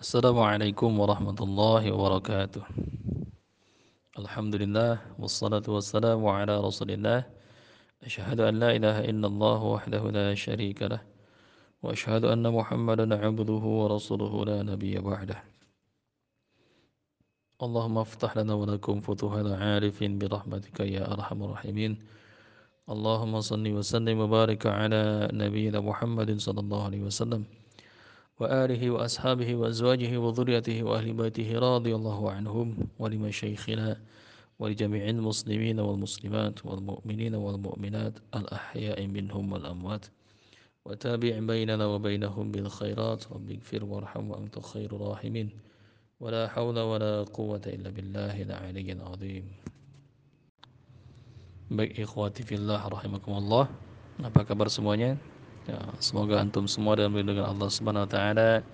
[0.00, 2.64] السلام عليكم ورحمة الله وبركاته.
[4.18, 7.28] الحمد لله والصلاة والسلام على رسول الله.
[8.08, 11.04] أشهد أن لا إله إلا الله وحده لا شريك له
[11.84, 15.36] وأشهد أن محمدا عبده ورسوله لا نبي بعده.
[17.60, 21.92] اللهم افتح لنا ولكم فتوح العارفين برحمتك يا أرحم الراحمين.
[22.88, 27.59] اللهم صل وسلم وبارك على نبينا محمد صلى الله عليه وسلم.
[28.40, 34.00] وآله وأصحابه وأزواجه وذريته وأهل بيته رضي الله عنهم ولمشايخنا
[34.58, 40.06] ولجميع المسلمين والمسلمات والمؤمنين والمؤمنات الأحياء منهم والأموات
[40.84, 43.32] وتابع بيننا وبينهم بالخيرات.
[43.32, 45.48] رب اغفر وارحم وأنت خير الراحمين.
[46.20, 49.44] ولا حول ولا قوة إلا بالله العلي العظيم.
[51.70, 53.70] Baik ikhwati fillah rahimakumullah.
[54.24, 55.20] Apa kabar semuanya?
[55.68, 58.64] Ya, semoga antum semua dalam lindungan Allah Subhanahu wa taala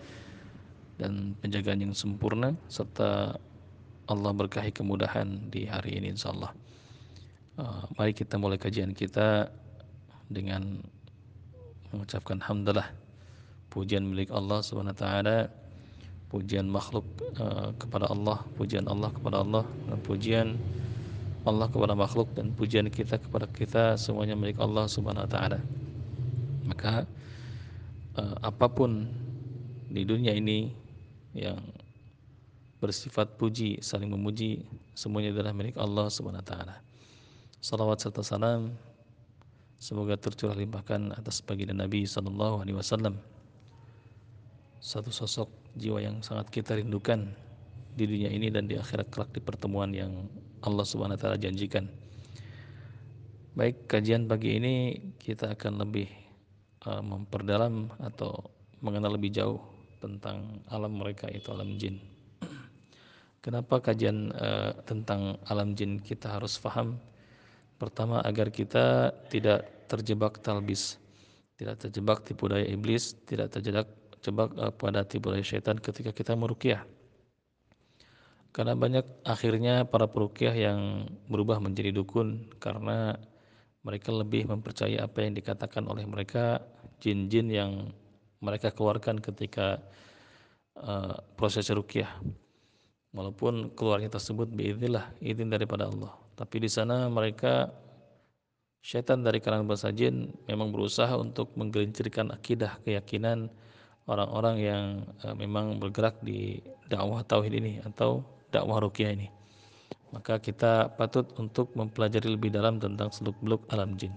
[1.02, 3.34] dan penjagaan yang sempurna serta
[4.06, 6.54] Allah berkahi kemudahan di hari ini insyaallah.
[7.58, 9.50] Uh, mari kita mulai kajian kita
[10.30, 10.78] dengan
[11.90, 12.86] mengucapkan hamdalah
[13.66, 15.38] pujian milik Allah Subhanahu wa taala
[16.30, 17.06] pujian makhluk
[17.42, 20.48] uh, kepada Allah pujian Allah kepada Allah dan pujian
[21.46, 25.58] Allah kepada makhluk dan pujian kita kepada kita semuanya milik Allah Subhanahu wa taala
[26.66, 27.06] maka
[28.18, 29.08] uh, apa pun
[29.88, 30.74] di dunia ini
[31.32, 31.58] yang
[32.82, 36.76] bersifat puji saling memuji semuanya adalah milik Allah Subhanahu wa taala
[37.64, 38.76] salawat serta salam
[39.80, 43.16] semoga tercurah limpahkan atas baginda Nabi sallallahu alaihi wasallam
[44.80, 47.32] satu sosok jiwa yang sangat kita rindukan
[47.96, 50.28] di dunia ini dan di akhirat kelak di pertemuan yang
[50.60, 51.88] Allah Subhanahu wa taala janjikan.
[53.56, 56.12] Baik, kajian pagi ini kita akan lebih
[56.86, 59.60] uh, memperdalam atau mengenal lebih jauh
[59.98, 61.98] tentang alam mereka itu alam jin.
[63.42, 66.98] Kenapa kajian uh, tentang alam jin kita harus faham?
[67.76, 70.98] Pertama agar kita tidak terjebak talbis,
[71.54, 73.86] tidak terjebak tipu daya iblis, tidak terjebak
[74.18, 76.82] terjebak uh, pada tipu daya syaitan ketika kita meruqyah.
[78.50, 83.14] Karena banyak akhirnya para peruqyah yang berubah menjadi dukun karena
[83.86, 86.64] mereka lebih mempercayai apa yang dikatakan oleh mereka
[87.00, 87.72] jin-jin yang
[88.40, 89.80] mereka keluarkan ketika
[90.80, 92.08] uh, proses rukyah.
[93.16, 96.12] Walaupun keluarnya tersebut biiznillah izin daripada Allah.
[96.36, 97.72] Tapi di sana mereka
[98.84, 103.48] syaitan dari kalangan bangsa jin memang berusaha untuk menggelincirkan akidah keyakinan
[104.04, 104.84] orang-orang yang
[105.24, 106.60] uh, memang bergerak di
[106.92, 108.20] dakwah tauhid ini atau
[108.52, 109.32] dakwah rukyah ini.
[110.12, 114.12] Maka kita patut untuk mempelajari lebih dalam tentang seluk-beluk alam jin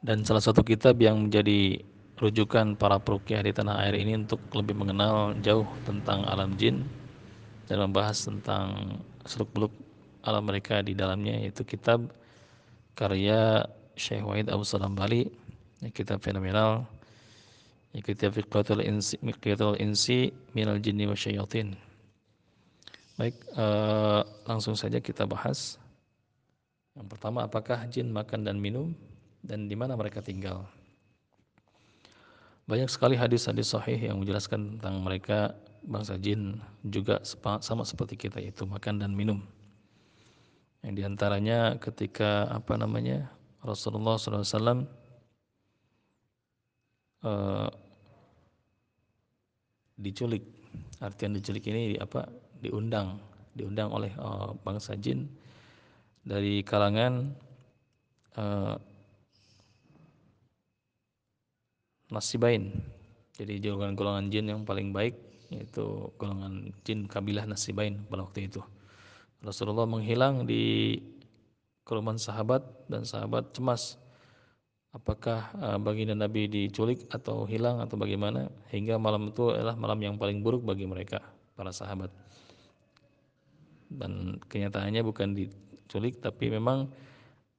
[0.00, 1.80] dan salah satu kitab yang menjadi
[2.20, 6.84] rujukan para perukiah di tanah air ini untuk lebih mengenal jauh tentang alam jin
[7.68, 9.72] dan membahas tentang seluk-beluk
[10.24, 12.12] alam mereka di dalamnya yaitu kitab
[12.92, 13.64] karya
[13.96, 15.28] Syekh Wahid Abu Salam Bali
[15.96, 16.84] kitab fenomenal
[18.04, 21.72] kitab Fiqhatul Insi Miqyatul Insi Minal Jinni wa Syayatin
[23.20, 25.76] Baik, uh, langsung saja kita bahas.
[26.96, 28.96] Yang pertama, apakah jin makan dan minum?
[29.44, 30.68] Dan di mana mereka tinggal.
[32.70, 38.62] Banyak sekali hadis-hadis sahih yang menjelaskan tentang mereka bangsa jin juga sama seperti kita yaitu
[38.68, 39.42] makan dan minum.
[40.86, 43.28] Yang di antaranya ketika apa namanya
[43.60, 44.80] Rasulullah SAW uh,
[47.26, 47.68] eh,
[50.00, 50.44] diculik.
[51.00, 52.28] Artian diculik ini apa?
[52.60, 53.18] Diundang,
[53.56, 55.26] diundang oleh uh, bangsa jin
[56.22, 57.32] dari kalangan
[58.36, 58.76] uh,
[62.10, 62.74] nasibain.
[63.38, 65.16] Jadi golongan-golongan jin yang paling baik
[65.50, 65.82] yaitu
[66.14, 68.62] golongan jin kabilah nasibain pada waktu itu.
[69.42, 70.98] Rasulullah menghilang di
[71.82, 73.98] kerumunan sahabat dan sahabat cemas.
[74.90, 78.50] Apakah uh, baginda Nabi diculik atau hilang atau bagaimana?
[78.74, 81.22] Hingga malam itu adalah malam yang paling buruk bagi mereka
[81.54, 82.10] para sahabat.
[83.90, 86.90] Dan kenyataannya bukan diculik tapi memang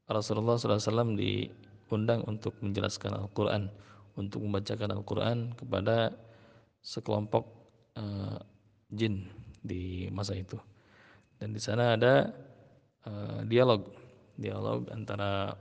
[0.07, 3.71] Rasulullah SAW diundang untuk menjelaskan Al-Quran
[4.15, 6.11] untuk membacakan Al-Quran kepada
[6.81, 7.45] sekelompok
[7.95, 8.37] uh,
[8.91, 9.29] jin
[9.61, 10.57] di masa itu.
[11.37, 12.29] Dan di sana ada
[13.07, 13.87] uh, dialog,
[14.35, 15.53] dialog antara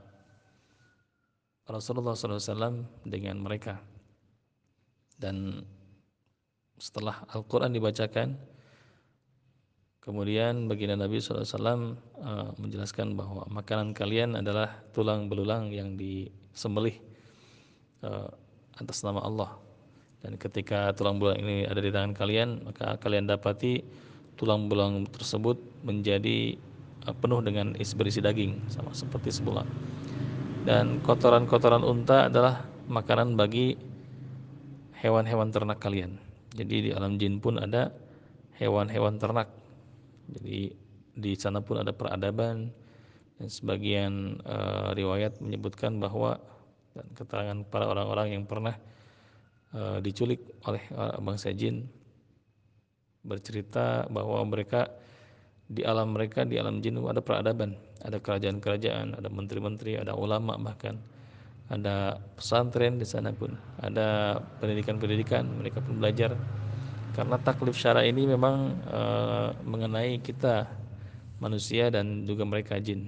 [1.69, 3.79] Rasulullah SAW dengan mereka.
[5.15, 5.61] Dan
[6.81, 8.33] setelah Al-Quran dibacakan,
[10.01, 16.97] kemudian baginda Nabi SAW uh, menjelaskan bahwa makanan kalian adalah tulang belulang yang disembelih
[18.01, 18.33] uh,
[18.77, 19.51] atas nama Allah.
[20.21, 23.81] Dan ketika tulang belulang ini ada di tangan kalian maka kalian dapati
[24.37, 26.55] tulang belulang tersebut menjadi
[27.09, 29.65] uh, penuh dengan isi berisi daging sama seperti sebelah
[30.61, 33.73] dan kotoran-kotoran unta adalah makanan bagi
[35.01, 36.21] hewan-hewan ternak kalian.
[36.53, 37.89] Jadi di alam jin pun ada
[38.61, 39.49] hewan-hewan ternak.
[40.29, 40.69] Jadi
[41.17, 42.69] di sana pun ada peradaban.
[43.41, 46.37] Dan sebagian uh, riwayat menyebutkan bahwa
[46.91, 48.75] dan keterangan para orang-orang yang pernah
[49.75, 51.87] uh, diculik oleh uh, bangsa jin
[53.21, 54.89] bercerita bahwa mereka
[55.71, 60.99] di alam mereka di alam jin ada peradaban, ada kerajaan-kerajaan, ada menteri-menteri, ada ulama bahkan
[61.71, 66.35] ada pesantren di sana pun, ada pendidikan-pendidikan, mereka pun belajar.
[67.15, 70.67] Karena taklif syara ini memang uh, mengenai kita
[71.39, 73.07] manusia dan juga mereka jin.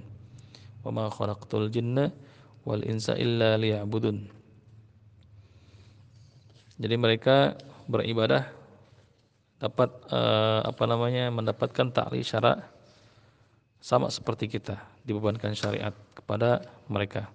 [0.80, 2.08] Wa ma khalaqtul jinna
[2.64, 4.28] wal insa illa liya'budun.
[6.80, 7.54] Jadi mereka
[7.86, 8.50] beribadah
[9.62, 12.66] dapat uh, apa namanya mendapatkan ta'li syara
[13.78, 17.30] sama seperti kita dibebankan syariat kepada mereka.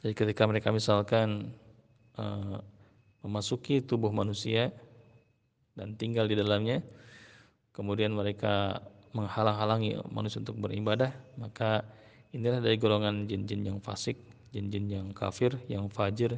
[0.00, 1.52] Jadi ketika mereka misalkan
[2.16, 2.58] uh,
[3.24, 4.70] memasuki tubuh manusia
[5.74, 6.80] dan tinggal di dalamnya
[7.74, 8.78] kemudian mereka
[9.16, 11.82] menghalang-halangi manusia untuk beribadah maka
[12.34, 14.18] Inilah dari golongan jin-jin yang fasik,
[14.50, 16.34] jin-jin yang kafir, yang fajir,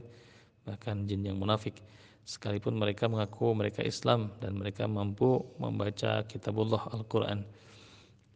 [0.68, 1.80] bahkan jin yang munafik.
[2.28, 7.48] Sekalipun mereka mengaku mereka Islam dan mereka mampu membaca kitabullah Al-Quran.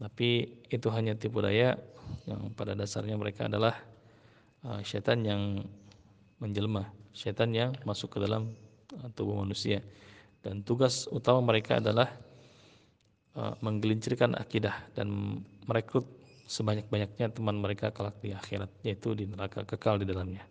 [0.01, 1.77] Tapi itu hanya tipu daya
[2.25, 3.77] yang pada dasarnya mereka adalah
[4.65, 5.61] uh, syaitan yang
[6.41, 8.57] menjelma, syaitan yang masuk ke dalam
[8.97, 9.85] uh, tubuh manusia.
[10.41, 12.09] Dan tugas utama mereka adalah
[13.37, 16.20] uh, menggelincirkan akidah dan merekrut
[16.51, 20.43] sebanyak-banyaknya teman mereka kelak di akhirat yaitu di neraka kekal di dalamnya.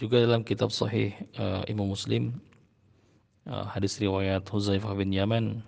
[0.00, 2.32] Juga dalam kitab sahih uh, Imam Muslim
[3.44, 5.60] uh, hadis riwayat Huzaifah bin Yaman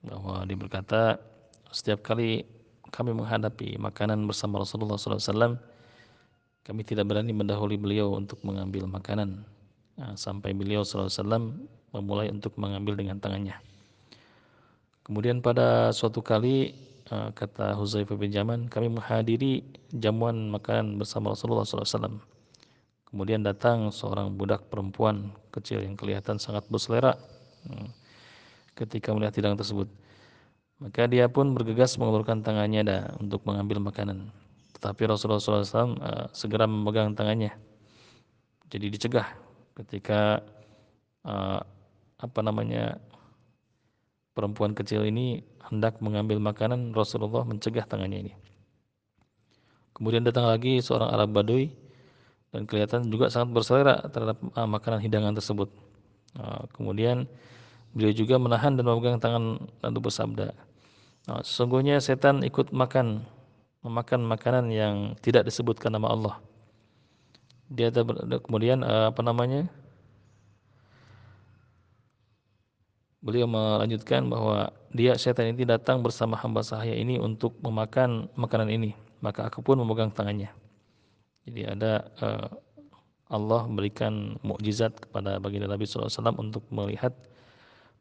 [0.00, 1.20] bahwa dia berkata
[1.68, 2.48] setiap kali
[2.88, 5.60] kami menghadapi makanan bersama Rasulullah SAW
[6.64, 9.44] kami tidak berani mendahului beliau untuk mengambil makanan
[10.00, 11.52] uh, sampai beliau SAW
[11.92, 13.60] memulai untuk mengambil dengan tangannya.
[15.10, 16.70] Kemudian pada suatu kali
[17.10, 22.22] uh, kata Huzaifah bin Jaman, kami menghadiri jamuan makanan bersama Rasulullah SAW.
[23.10, 27.18] Kemudian datang seorang budak perempuan kecil yang kelihatan sangat berselera
[27.66, 27.90] hmm,
[28.78, 29.90] ketika melihat hidangan tersebut.
[30.78, 34.30] Maka dia pun bergegas mengulurkan tangannya dah untuk mengambil makanan.
[34.78, 37.50] Tetapi Rasulullah SAW eh, segera memegang tangannya.
[38.70, 39.26] Jadi dicegah
[39.74, 40.38] ketika
[41.26, 41.58] uh,
[42.22, 43.02] apa namanya
[44.32, 48.32] perempuan kecil ini hendak mengambil makanan, Rasulullah mencegah tangannya ini.
[49.94, 51.70] Kemudian datang lagi seorang Arab Badui
[52.50, 55.70] dan kelihatan juga sangat berselera terhadap uh, makanan hidangan tersebut.
[56.34, 57.28] Uh, kemudian
[57.94, 60.54] beliau juga menahan dan memegang tangan lalu bersabda,
[61.30, 63.26] uh, sesungguhnya setan ikut makan
[63.80, 66.34] memakan makanan yang tidak disebutkan nama Allah.
[67.70, 67.94] Dia
[68.42, 69.70] kemudian apa namanya?
[73.20, 78.96] Beliau melanjutkan bahwa dia setan ini datang bersama hamba sahaya ini untuk memakan makanan ini.
[79.20, 80.48] Maka aku pun memegang tangannya.
[81.44, 82.48] Jadi ada uh,
[83.28, 87.12] Allah berikan mukjizat kepada baginda Nabi SAW untuk melihat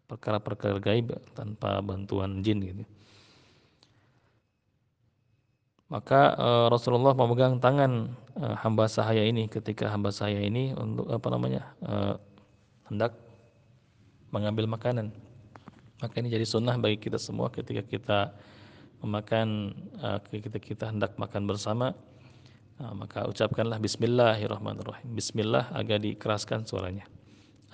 [0.10, 2.84] perkara-perkara gaib tanpa bantuan jin gitu.
[5.90, 11.28] Maka uh, Rasulullah memegang tangan uh, hamba sahaya ini ketika hamba sahaya ini untuk apa
[11.34, 12.14] namanya uh,
[12.90, 13.29] hendak
[14.30, 15.14] mengambil makanan.
[16.00, 18.20] Maka ini jadi sunnah bagi kita semua ketika kita
[19.04, 21.92] memakan, uh, ketika kita hendak makan bersama,
[22.80, 25.08] uh, maka ucapkanlah Bismillahirrahmanirrahim.
[25.12, 27.04] Bismillah agak dikeraskan suaranya,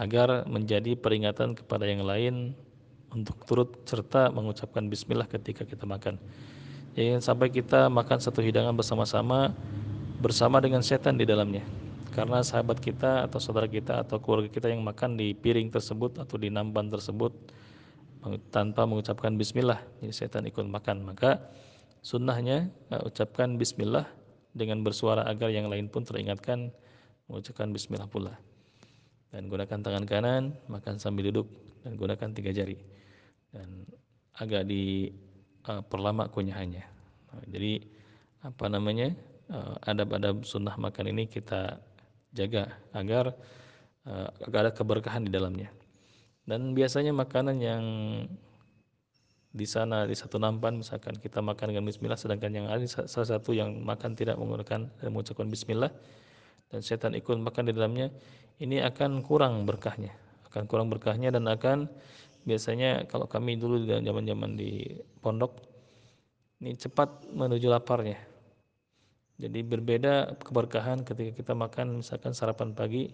[0.02, 2.58] agar menjadi peringatan kepada yang lain
[3.14, 6.18] untuk turut serta mengucapkan Bismillah ketika kita makan.
[6.98, 9.52] Jangan sampai kita makan satu hidangan bersama-sama
[10.24, 11.85] bersama dengan setan di dalamnya
[12.16, 16.40] karena sahabat kita atau saudara kita atau keluarga kita yang makan di piring tersebut atau
[16.40, 17.36] di nampan tersebut
[18.50, 21.06] tanpa mengucapkan bismillah jadi setan ikut makan.
[21.06, 21.44] Maka
[22.02, 24.08] sunnahnya uh, ucapkan bismillah
[24.56, 26.72] dengan bersuara agar yang lain pun teringatkan
[27.28, 28.34] mengucapkan bismillah pula.
[29.30, 31.52] Dan gunakan tangan kanan makan sambil duduk
[31.84, 32.80] dan gunakan tiga jari.
[33.52, 33.84] Dan
[34.40, 35.12] agak di
[35.68, 36.88] uh, perlama kunyahannya.
[37.52, 37.84] Jadi
[38.48, 39.12] apa namanya
[39.52, 41.78] uh, adab-adab sunnah makan ini kita
[42.36, 43.32] jaga agar
[44.06, 45.72] uh, agar ada keberkahan di dalamnya.
[46.46, 47.84] Dan biasanya makanan yang
[49.56, 53.56] di sana di satu nampan misalkan kita makan dengan bismillah sedangkan yang ada salah satu
[53.56, 55.96] yang makan tidak menggunakan dan mengucapkan bismillah
[56.68, 58.12] dan setan ikut makan di dalamnya
[58.60, 60.12] ini akan kurang berkahnya
[60.52, 61.88] akan kurang berkahnya dan akan
[62.44, 65.56] biasanya kalau kami dulu di zaman-zaman di pondok
[66.60, 68.20] ini cepat menuju laparnya
[69.36, 73.12] jadi berbeda keberkahan ketika kita makan misalkan sarapan pagi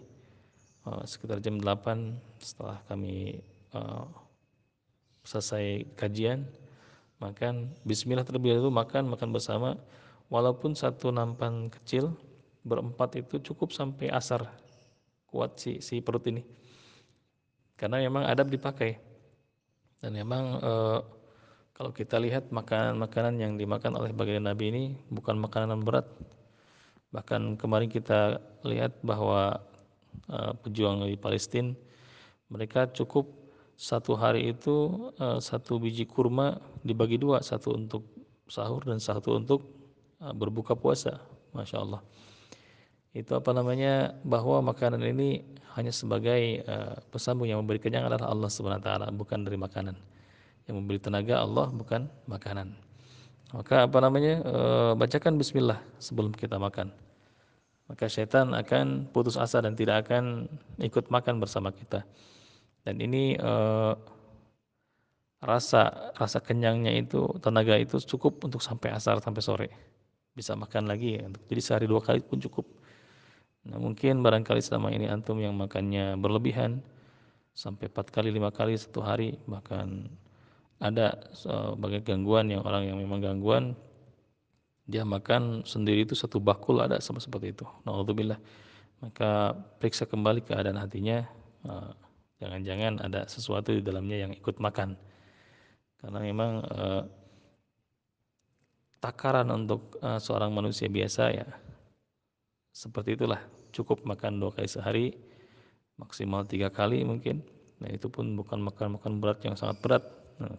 [0.86, 3.42] uh, sekitar jam 8 setelah kami
[3.74, 4.06] uh,
[5.26, 6.46] selesai kajian
[7.22, 7.70] makan.
[7.86, 9.78] Bismillah terlebih dahulu makan makan bersama.
[10.30, 12.14] Walaupun satu nampan kecil
[12.66, 14.46] berempat itu cukup sampai asar
[15.26, 16.42] kuat si si perut ini.
[17.78, 18.98] Karena memang adab dipakai.
[20.02, 20.72] Dan memang e,
[21.72, 26.04] kalau kita lihat makanan-makanan yang dimakan oleh baginda Nabi ini bukan makanan berat.
[27.12, 29.60] Bahkan kemarin kita lihat bahwa
[30.28, 31.72] e, pejuang di Palestina
[32.48, 33.28] mereka cukup
[33.76, 38.04] satu hari itu e, satu biji kurma dibagi dua satu untuk
[38.48, 39.64] sahur dan satu untuk
[40.20, 41.20] e, berbuka puasa
[41.52, 42.00] masya Allah.
[43.12, 44.16] Itu apa namanya?
[44.24, 45.44] Bahwa makanan ini
[45.76, 49.96] hanya sebagai uh, pesambung yang memberi kenyang adalah Allah Subhanahu wa taala bukan dari makanan.
[50.68, 52.74] Yang memberi tenaga Allah bukan makanan.
[53.52, 54.40] Maka apa namanya?
[54.46, 56.94] Uh, bacakan bismillah sebelum kita makan.
[57.90, 60.48] Maka syaitan akan putus asa dan tidak akan
[60.80, 62.06] ikut makan bersama kita.
[62.86, 63.92] Dan ini uh,
[65.42, 69.68] rasa rasa kenyangnya itu tenaga itu cukup untuk sampai asar sampai sore.
[70.32, 71.20] Bisa makan lagi.
[71.50, 72.64] Jadi sehari dua kali pun cukup
[73.62, 76.82] Nah, mungkin barangkali selama ini antum yang makannya berlebihan
[77.54, 80.10] sampai empat kali lima kali satu hari bahkan
[80.82, 83.78] ada sebagai gangguan yang orang yang memang gangguan
[84.90, 87.62] dia makan sendiri itu satu bakul ada sama seperti itu.
[87.86, 88.36] Nauzubillah.
[88.98, 91.22] Maka periksa kembali keadaan hatinya.
[91.62, 91.90] Eh,
[92.42, 94.98] jangan-jangan ada sesuatu di dalamnya yang ikut makan.
[96.02, 97.06] Karena memang uh,
[98.98, 101.46] takaran untuk seorang manusia biasa ya
[102.72, 103.42] seperti itulah
[103.74, 105.06] cukup makan dua kali sehari
[106.00, 107.44] maksimal tiga kali mungkin
[107.82, 110.04] nah itu pun bukan makan makan berat yang sangat berat
[110.40, 110.56] nah,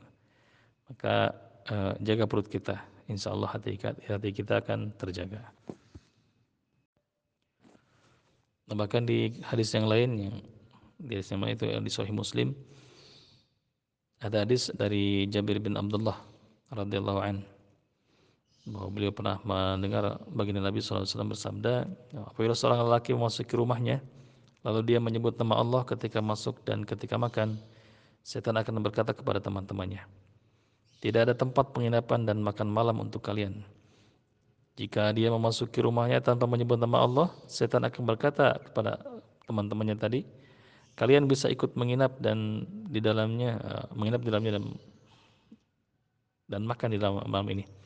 [0.89, 1.35] maka
[1.69, 2.79] uh, jaga perut kita.
[3.07, 5.43] Insya Allah hati kita, hati kita akan terjaga.
[8.63, 10.35] Nah, bahkan di hadis yang lain yang
[11.03, 12.55] di hadis yang lain itu yang di Sahih Muslim
[14.23, 16.15] ada hadis dari Jabir bin Abdullah
[16.71, 17.53] radhiyallahu anhu
[18.63, 21.83] bahwa beliau pernah mendengar baginda Nabi SAW bersabda,
[22.31, 23.99] apabila seorang lelaki memasuki rumahnya,
[24.63, 27.59] lalu dia menyebut nama Allah ketika masuk dan ketika makan,
[28.23, 30.07] setan akan berkata kepada teman-temannya,
[31.03, 33.59] tidak ada tempat penginapan dan makan malam untuk kalian.
[34.79, 39.03] Jika dia memasuki rumahnya tanpa menyebut nama Allah, setan akan berkata kepada
[39.43, 40.23] teman-temannya tadi,
[40.95, 44.65] kalian bisa ikut menginap dan di dalamnya, uh, menginap di dalamnya dan,
[46.47, 47.83] dan makan di dalam malam ini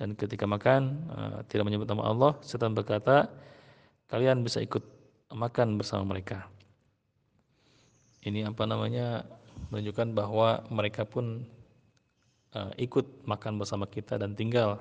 [0.00, 3.28] dan ketika makan uh, tidak menyebut nama Allah setan berkata
[4.08, 4.80] kalian bisa ikut
[5.28, 6.48] makan bersama mereka
[8.24, 9.28] ini apa namanya
[9.68, 11.44] menunjukkan bahwa mereka pun
[12.56, 14.80] uh, ikut makan bersama kita dan tinggal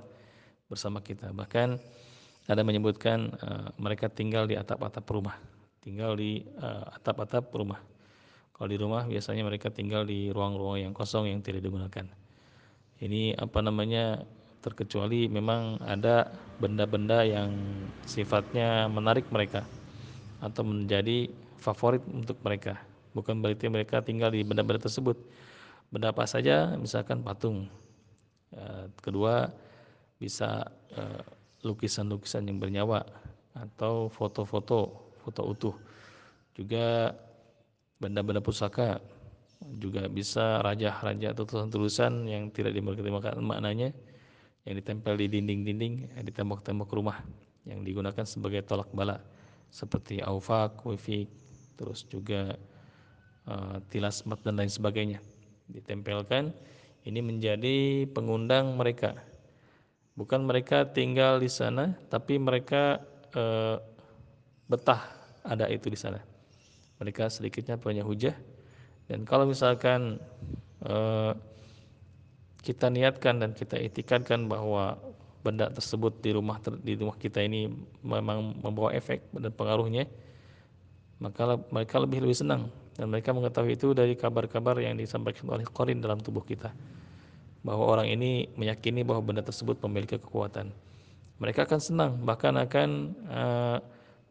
[0.70, 1.82] bersama kita bahkan
[2.50, 5.38] ada menyebutkan uh, mereka tinggal di atap-atap rumah
[5.80, 6.44] tinggal di
[6.94, 7.80] atap-atap uh, rumah
[8.54, 12.06] kalau di rumah biasanya mereka tinggal di ruang-ruang yang kosong yang tidak digunakan
[13.00, 14.28] ini apa namanya
[14.60, 17.56] terkecuali memang ada benda-benda yang
[18.04, 19.64] sifatnya menarik mereka
[20.44, 22.80] atau menjadi favorit untuk mereka.
[23.16, 25.16] Bukan berarti mereka tinggal di benda-benda tersebut.
[25.89, 27.65] Benda apa saja, misalkan patung.
[28.53, 29.50] Eh, kedua,
[30.22, 31.22] bisa eh,
[31.65, 33.01] lukisan-lukisan yang bernyawa
[33.58, 35.75] atau foto-foto, foto utuh.
[36.53, 37.17] Juga
[37.98, 39.01] benda-benda pusaka,
[39.81, 43.10] juga bisa raja-raja atau tulisan-tulisan yang tidak dimengerti
[43.41, 43.89] maknanya
[44.69, 47.17] yang ditempel di dinding-dinding, di tembok-tembok rumah
[47.65, 49.19] yang digunakan sebagai tolak bala
[49.74, 51.27] seperti aufak, wifik,
[51.75, 52.55] terus juga
[53.50, 55.19] uh, tilas mat dan lain sebagainya
[55.70, 56.52] ditempelkan
[57.06, 59.16] ini menjadi pengundang mereka.
[60.20, 63.00] Bukan mereka tinggal di sana tapi mereka
[63.34, 63.80] uh,
[64.68, 65.08] betah
[65.48, 66.20] ada itu di sana.
[67.00, 68.36] Mereka sedikitnya punya hujah.
[69.08, 70.20] Dan kalau misalkan
[70.84, 71.32] uh,
[72.60, 75.00] kita niatkan dan kita itikadkan bahwa
[75.40, 77.72] benda tersebut di rumah di rumah kita ini
[78.04, 80.04] memang membawa efek dan pengaruhnya
[81.20, 82.68] maka mereka lebih lebih senang
[83.00, 86.75] dan mereka mengetahui itu dari kabar-kabar yang disampaikan oleh korin dalam tubuh kita.
[87.63, 90.68] Bahwa orang ini meyakini bahwa benda tersebut memiliki kekuatan.
[91.39, 93.79] Mereka akan senang bahkan akan uh,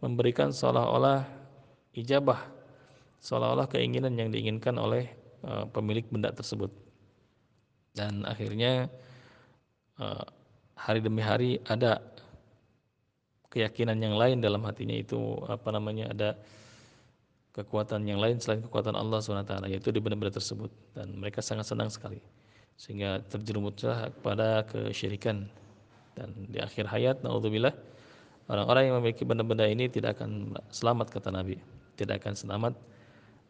[0.04, 1.24] memberikan seolah-olah
[1.96, 2.44] ijabah.
[3.24, 5.08] Seolah-olah keinginan yang diinginkan oleh
[5.48, 6.68] uh, pemilik benda tersebut.
[7.96, 8.92] Dan akhirnya
[9.96, 10.28] uh,
[10.76, 12.04] hari demi hari ada
[13.48, 16.36] keyakinan yang lain dalam hatinya itu apa namanya ada
[17.56, 20.70] kekuatan yang lain selain kekuatan Allah SWT yaitu di benda-benda tersebut.
[20.94, 22.20] Dan mereka sangat senang sekali.
[22.78, 25.48] Sehingga terjerumuslah kepada kesyirikan.
[26.14, 27.74] Dan di akhir hayat naudzubillah
[28.50, 31.58] orang-orang yang memiliki benda-benda ini tidak akan selamat kata Nabi.
[31.98, 32.74] Tidak akan selamat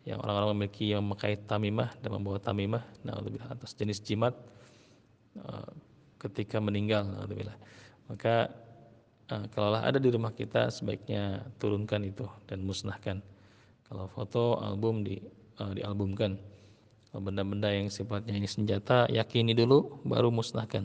[0.08, 4.32] yang orang-orang memiliki yang memakai tamimah dan membawa tamimah naudzubillah atas jenis jimat
[5.44, 5.68] uh,
[6.16, 7.56] ketika meninggal naudzubillah.
[8.08, 8.48] Maka
[9.28, 13.20] uh, kalaulah ada di rumah kita sebaiknya turunkan itu dan musnahkan
[13.88, 15.16] kalau foto album di
[15.58, 16.36] uh, dialbumkan.
[17.08, 20.84] Benda-benda yang sifatnya ini senjata yakini dulu baru musnahkan.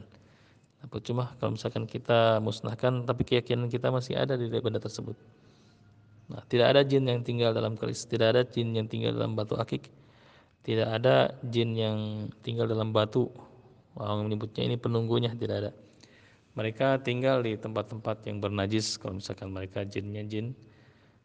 [0.82, 5.14] Apa cuma kalau misalkan kita musnahkan tapi keyakinan kita masih ada di benda tersebut.
[6.32, 9.60] Nah tidak ada jin yang tinggal dalam keris tidak ada jin yang tinggal dalam batu
[9.60, 9.92] akik.
[10.64, 11.98] Tidak ada jin yang
[12.40, 13.28] tinggal dalam batu.
[14.00, 15.72] Orang menyebutnya ini penunggunya tidak ada.
[16.56, 18.96] Mereka tinggal di tempat-tempat yang bernajis.
[18.96, 20.56] Kalau misalkan mereka jinnya jin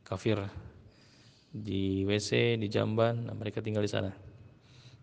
[0.02, 0.42] kafir
[1.52, 4.12] di WC, di jamban, nah mereka tinggal di sana.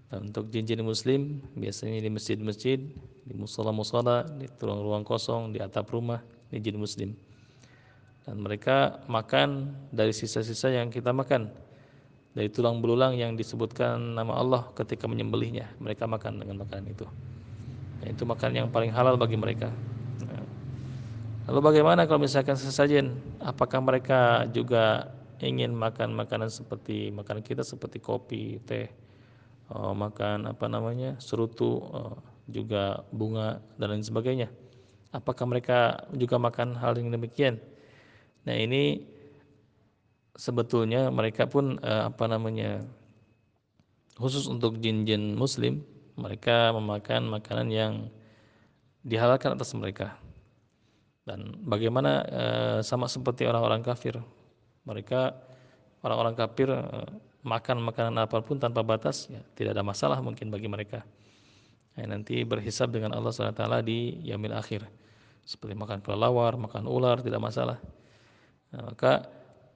[0.10, 2.78] Dan untuk jin-jin muslim biasanya di masjid-masjid,
[3.26, 6.22] di musola-musola, di ruang-ruang kosong, di atap rumah,
[6.54, 7.18] di jin muslim.
[8.26, 11.50] Dan mereka makan dari sisa-sisa yang kita makan.
[12.36, 17.08] Dari tulang belulang yang disebutkan nama Allah ketika menyembelihnya, mereka makan dengan makanan itu.
[18.04, 19.72] Nah, itu makanan yang paling halal bagi mereka.
[20.20, 20.44] Nah,
[21.48, 23.16] lalu bagaimana kalau misalkan sesajen?
[23.40, 28.88] Apakah mereka juga ingin makan makanan seperti makanan kita seperti kopi, teh,
[29.72, 32.16] uh, makan apa namanya serutu, uh,
[32.46, 34.48] juga bunga dan lain sebagainya.
[35.12, 37.58] Apakah mereka juga makan hal yang demikian?
[38.46, 39.02] Nah ini
[40.38, 42.84] sebetulnya mereka pun uh, apa namanya
[44.20, 45.84] khusus untuk jin-jin Muslim
[46.16, 47.94] mereka memakan makanan yang
[49.04, 50.16] dihalalkan atas mereka.
[51.26, 52.22] Dan bagaimana
[52.86, 54.22] sama seperti orang-orang kafir,
[54.86, 55.36] mereka
[56.06, 57.10] orang-orang kafir eh,
[57.46, 61.06] makan makanan apa pun tanpa batas ya tidak ada masalah mungkin bagi mereka.
[61.96, 64.84] Ya, nanti berhisab dengan Allah swt di yamil akhir.
[65.46, 67.78] Seperti makan kelelawar makan ular tidak masalah.
[68.74, 69.30] Nah, maka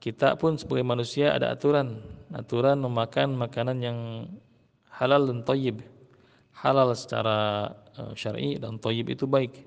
[0.03, 2.01] kita pun sebagai manusia ada aturan.
[2.33, 3.97] Aturan memakan makanan yang
[4.89, 5.79] halal dan toyib
[6.59, 9.63] halal secara uh, syar'i dan toyib itu baik.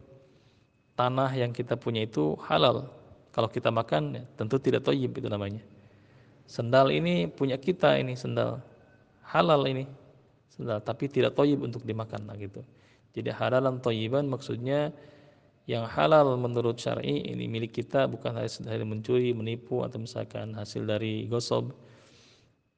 [0.92, 2.92] Tanah yang kita punya itu halal
[3.32, 5.64] kalau kita makan ya, tentu tidak toyib itu namanya.
[6.44, 8.60] Sendal ini punya kita ini sendal
[9.24, 9.88] halal ini
[10.52, 12.60] sendal tapi tidak toyib untuk dimakan nah gitu.
[13.16, 14.92] Jadi halalan toyiban maksudnya
[15.64, 20.84] yang halal menurut syar'i ini milik kita bukan hasil dari mencuri, menipu atau misalkan hasil
[20.84, 21.72] dari gosob.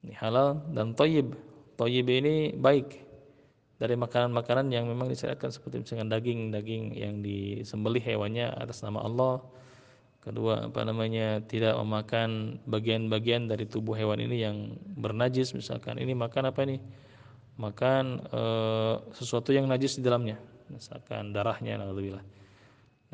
[0.05, 1.33] Ini halal dan toyib.
[1.75, 3.03] Toyib ini baik
[3.75, 9.43] dari makanan-makanan yang memang disyariatkan seperti misalkan daging-daging yang disembelih hewannya atas nama Allah
[10.25, 15.53] kedua apa namanya tidak memakan bagian-bagian dari tubuh hewan ini yang bernajis.
[15.53, 16.81] Misalkan ini makan apa ini?
[17.61, 18.41] Makan e,
[19.13, 20.41] sesuatu yang najis di dalamnya.
[20.73, 22.25] Misalkan darahnya alhamdulillah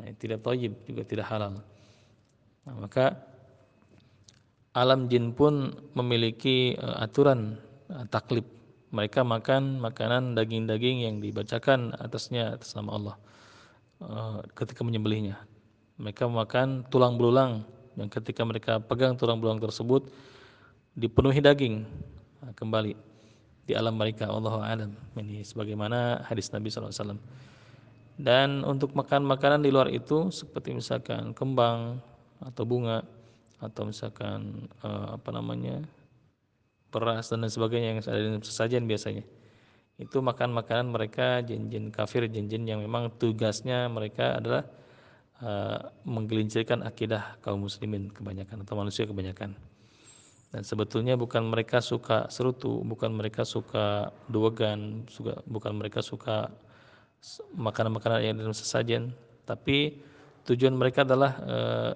[0.00, 1.60] nah tidak toyib juga tidak halal.
[2.64, 3.12] Nah, maka
[4.72, 7.60] alam jin pun memiliki e, aturan
[7.92, 8.48] e, taklib.
[8.92, 13.16] Mereka makan makanan daging-daging yang dibacakan atasnya atas nama Allah
[14.52, 15.38] ketika menyembelihnya
[16.02, 17.62] mereka memakan tulang belulang.
[17.94, 20.10] Yang ketika mereka pegang tulang belulang tersebut
[20.98, 21.86] dipenuhi daging
[22.42, 22.98] nah, kembali
[23.62, 24.26] di alam mereka.
[24.26, 24.90] Allah alam.
[25.14, 27.14] Ini sebagaimana hadis Nabi SAW
[28.20, 31.96] dan untuk makan makanan di luar itu seperti misalkan kembang
[32.44, 33.00] atau bunga
[33.62, 35.80] atau misalkan uh, apa namanya
[36.92, 39.24] beras dan sebagainya yang ada di sesajen biasanya.
[39.96, 44.66] Itu makan makanan mereka jin-jin kafir jin-jin yang memang tugasnya mereka adalah
[46.06, 49.58] menggelincirkan akidah kaum muslimin kebanyakan atau manusia kebanyakan.
[50.52, 56.52] Dan sebetulnya bukan mereka suka serutu, bukan mereka suka duwegan, suka, bukan mereka suka
[57.56, 59.16] makanan-makanan yang dalam sesajen,
[59.48, 60.04] tapi
[60.44, 61.92] tujuan mereka adalah uh,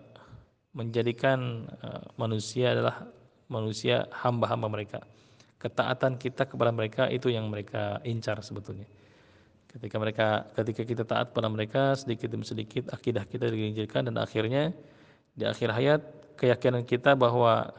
[0.72, 3.04] menjadikan uh, manusia adalah
[3.52, 5.04] manusia hamba-hamba mereka.
[5.61, 8.88] Ketaatan kita kepada mereka itu yang mereka incar sebetulnya.
[9.66, 10.26] Ketika mereka
[10.57, 14.72] ketika kita taat pada mereka sedikit demi sedikit akidah kita digelincirkan dan akhirnya
[15.37, 16.00] di akhir hayat
[16.40, 17.74] keyakinan kita bahwa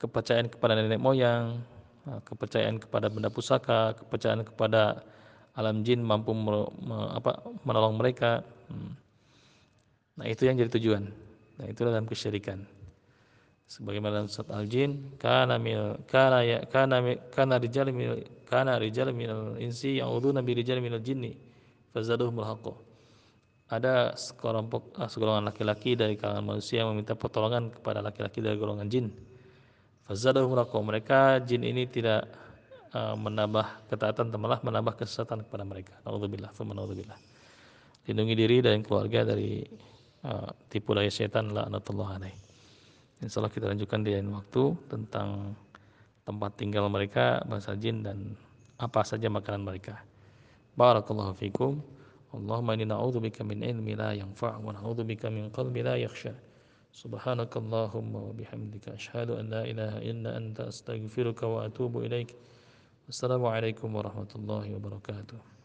[0.00, 1.60] kepercayaan kepada nenek moyang,
[2.04, 5.04] kepercayaan kepada benda pusaka, kepercayaan kepada
[5.56, 6.32] alam jin mampu
[7.12, 8.44] apa, menolong mereka.
[8.68, 8.92] Hmm.
[10.16, 11.12] Nah, itu yang jadi tujuan.
[11.56, 12.75] Nah, itu dalam kesyirikan
[13.66, 17.02] sebagaimana surat Al-Jin kana mil kana ya kana
[17.34, 21.34] kana rijal mil kana rijal minal insi ya'uduna bi rijal minal jinni
[21.90, 22.86] fazaduhumul haqqa
[23.66, 28.86] ada sekelompok uh, segolongan laki-laki dari kalangan manusia yang meminta pertolongan kepada laki-laki dari golongan
[28.86, 29.10] jin.
[30.06, 30.54] Fazadahum
[30.86, 32.30] mereka jin ini tidak
[32.94, 35.98] uh, menambah ketaatan malah menambah kesesatan kepada mereka.
[36.06, 37.18] Nauzubillah, naudzubillah.
[38.06, 39.66] Lindungi diri dan keluarga dari
[40.22, 42.22] uh, tipu daya setan laknatullah
[43.24, 45.56] Insya Allah kita lanjutkan di lain waktu tentang
[46.26, 48.36] tempat tinggal mereka, bahasa jin dan
[48.76, 49.96] apa saja makanan mereka.
[50.76, 51.80] Barakallahu fikum.
[52.36, 56.36] Allahumma inna na'udzubika min ilmi la yanfa' wa na'udzubika min qalbi la yakhsha.
[56.92, 62.36] Subhanakallahumma wa bihamdika asyhadu an la ilaha illa anta astaghfiruka wa atubu ilaik.
[63.08, 65.55] Assalamualaikum warahmatullahi wabarakatuh.